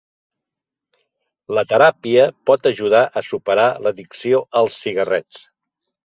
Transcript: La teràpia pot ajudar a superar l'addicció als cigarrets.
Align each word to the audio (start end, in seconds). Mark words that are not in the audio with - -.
La 1.57 1.63
teràpia 1.73 2.23
pot 2.49 2.65
ajudar 2.69 3.01
a 3.21 3.23
superar 3.27 3.65
l'addicció 3.83 4.39
als 4.63 4.79
cigarrets. 4.87 5.43